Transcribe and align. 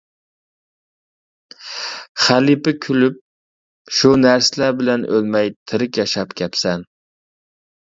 خەلىپە 2.23 2.75
كۈلۈپ: 2.87 3.21
شۇ 4.01 4.13
نەرسىلەر 4.25 4.77
بىلەن 4.83 5.09
ئۆلمەي 5.15 5.57
تىرىك 5.71 6.05
ياشاپ 6.05 6.39
كەپسەن. 6.45 6.93